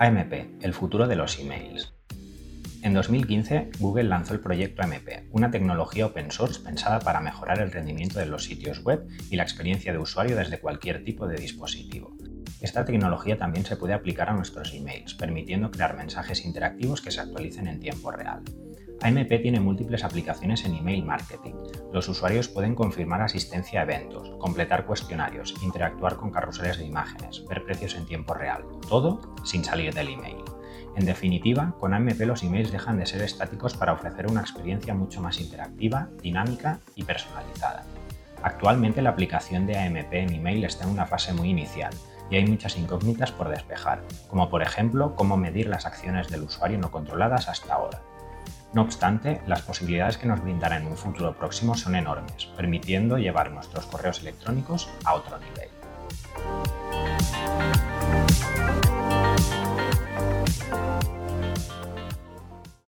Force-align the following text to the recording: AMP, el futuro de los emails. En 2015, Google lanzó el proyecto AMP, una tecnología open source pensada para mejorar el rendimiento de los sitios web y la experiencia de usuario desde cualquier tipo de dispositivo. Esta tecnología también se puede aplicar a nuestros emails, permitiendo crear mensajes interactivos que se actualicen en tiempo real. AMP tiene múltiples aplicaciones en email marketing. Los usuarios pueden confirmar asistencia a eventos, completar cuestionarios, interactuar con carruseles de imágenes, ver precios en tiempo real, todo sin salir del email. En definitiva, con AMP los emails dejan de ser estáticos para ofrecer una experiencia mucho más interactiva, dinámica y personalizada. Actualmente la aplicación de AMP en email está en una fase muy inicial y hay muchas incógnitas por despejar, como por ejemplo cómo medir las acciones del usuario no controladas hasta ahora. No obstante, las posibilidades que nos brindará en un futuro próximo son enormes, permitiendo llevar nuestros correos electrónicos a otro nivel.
AMP, 0.00 0.62
el 0.62 0.74
futuro 0.74 1.08
de 1.08 1.16
los 1.16 1.40
emails. 1.40 1.92
En 2.82 2.94
2015, 2.94 3.70
Google 3.80 4.04
lanzó 4.04 4.32
el 4.32 4.38
proyecto 4.38 4.82
AMP, 4.82 5.26
una 5.32 5.50
tecnología 5.50 6.06
open 6.06 6.30
source 6.30 6.60
pensada 6.60 7.00
para 7.00 7.20
mejorar 7.20 7.60
el 7.60 7.72
rendimiento 7.72 8.20
de 8.20 8.26
los 8.26 8.44
sitios 8.44 8.84
web 8.84 9.08
y 9.28 9.34
la 9.34 9.42
experiencia 9.42 9.92
de 9.92 9.98
usuario 9.98 10.36
desde 10.36 10.60
cualquier 10.60 11.02
tipo 11.02 11.26
de 11.26 11.36
dispositivo. 11.36 12.16
Esta 12.60 12.84
tecnología 12.84 13.36
también 13.38 13.66
se 13.66 13.76
puede 13.76 13.94
aplicar 13.94 14.30
a 14.30 14.34
nuestros 14.34 14.72
emails, 14.72 15.14
permitiendo 15.14 15.72
crear 15.72 15.96
mensajes 15.96 16.44
interactivos 16.44 17.02
que 17.02 17.10
se 17.10 17.20
actualicen 17.20 17.66
en 17.66 17.80
tiempo 17.80 18.12
real. 18.12 18.42
AMP 19.00 19.28
tiene 19.40 19.60
múltiples 19.60 20.02
aplicaciones 20.02 20.64
en 20.64 20.74
email 20.74 21.04
marketing. 21.04 21.54
Los 21.92 22.08
usuarios 22.08 22.48
pueden 22.48 22.74
confirmar 22.74 23.22
asistencia 23.22 23.80
a 23.80 23.82
eventos, 23.84 24.30
completar 24.38 24.86
cuestionarios, 24.86 25.54
interactuar 25.62 26.16
con 26.16 26.32
carruseles 26.32 26.78
de 26.78 26.86
imágenes, 26.86 27.44
ver 27.48 27.64
precios 27.64 27.94
en 27.94 28.06
tiempo 28.06 28.34
real, 28.34 28.64
todo 28.88 29.20
sin 29.44 29.64
salir 29.64 29.94
del 29.94 30.08
email. 30.08 30.38
En 30.96 31.06
definitiva, 31.06 31.76
con 31.78 31.94
AMP 31.94 32.20
los 32.22 32.42
emails 32.42 32.72
dejan 32.72 32.98
de 32.98 33.06
ser 33.06 33.22
estáticos 33.22 33.74
para 33.74 33.92
ofrecer 33.92 34.26
una 34.26 34.40
experiencia 34.40 34.94
mucho 34.94 35.20
más 35.20 35.40
interactiva, 35.40 36.08
dinámica 36.20 36.80
y 36.96 37.04
personalizada. 37.04 37.84
Actualmente 38.42 39.00
la 39.00 39.10
aplicación 39.10 39.66
de 39.66 39.78
AMP 39.78 40.12
en 40.12 40.34
email 40.34 40.64
está 40.64 40.84
en 40.84 40.90
una 40.90 41.06
fase 41.06 41.32
muy 41.32 41.50
inicial 41.50 41.92
y 42.30 42.36
hay 42.36 42.46
muchas 42.46 42.76
incógnitas 42.76 43.30
por 43.30 43.48
despejar, 43.48 44.02
como 44.28 44.50
por 44.50 44.62
ejemplo 44.62 45.14
cómo 45.14 45.36
medir 45.36 45.68
las 45.68 45.86
acciones 45.86 46.28
del 46.28 46.42
usuario 46.42 46.78
no 46.78 46.90
controladas 46.90 47.48
hasta 47.48 47.74
ahora. 47.74 47.87
No 48.74 48.82
obstante, 48.82 49.40
las 49.46 49.62
posibilidades 49.62 50.18
que 50.18 50.26
nos 50.26 50.42
brindará 50.42 50.76
en 50.76 50.86
un 50.86 50.96
futuro 50.96 51.34
próximo 51.34 51.74
son 51.74 51.96
enormes, 51.96 52.46
permitiendo 52.56 53.16
llevar 53.16 53.50
nuestros 53.50 53.86
correos 53.86 54.20
electrónicos 54.20 54.88
a 55.04 55.14
otro 55.14 55.38
nivel. 55.38 55.77